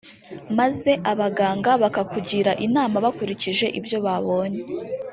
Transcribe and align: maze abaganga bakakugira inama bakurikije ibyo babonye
maze 0.57 0.91
abaganga 1.11 1.71
bakakugira 1.83 2.51
inama 2.65 2.95
bakurikije 3.05 3.65
ibyo 3.79 3.97
babonye 4.05 4.61